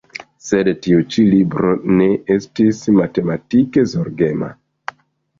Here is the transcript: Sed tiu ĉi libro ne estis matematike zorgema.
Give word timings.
Sed 0.43 0.69
tiu 0.85 1.01
ĉi 1.15 1.25
libro 1.33 1.73
ne 1.99 2.07
estis 2.35 2.79
matematike 3.01 3.83
zorgema. 3.93 4.49